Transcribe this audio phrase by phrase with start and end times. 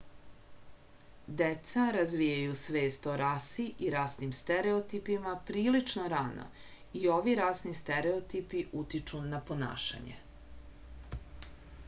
[1.39, 6.45] deca razvijaju svest o rasi i rasnim stereotipima prilično rano
[7.01, 10.17] i ovi rasni stereotipi utiču na ponašanje